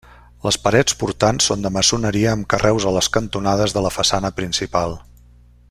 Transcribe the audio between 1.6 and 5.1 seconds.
de maçoneria amb carreus a les cantonades de la façana principal.